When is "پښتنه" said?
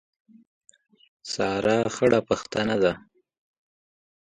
2.29-2.75